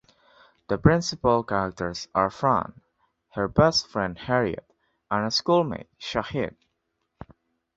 The 0.67 0.79
principal 0.79 1.43
characters 1.43 2.07
are 2.15 2.31
Fran, 2.31 2.81
her 3.33 3.47
best 3.47 3.85
friend 3.85 4.17
Harriet, 4.17 4.65
and 5.11 5.27
a 5.27 5.29
schoolmate, 5.29 5.89
Shahid. 5.99 6.55